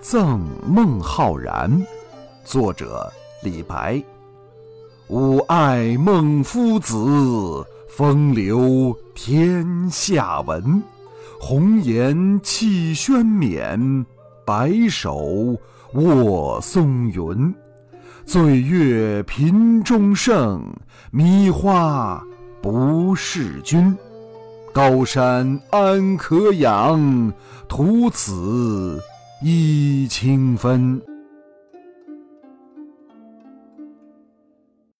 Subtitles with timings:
[0.00, 1.70] 赠孟浩然，
[2.42, 4.02] 作者李白。
[5.08, 6.96] 吾爱孟夫子，
[7.86, 10.82] 风流天下闻。
[11.38, 14.06] 红颜弃轩冕，
[14.46, 15.54] 白首
[15.92, 17.54] 卧松云。
[18.24, 20.64] 醉月频中圣，
[21.10, 22.22] 迷花
[22.62, 23.94] 不识君。
[24.72, 27.30] 高山安可仰，
[27.68, 28.98] 徒此
[29.42, 31.09] 一清分。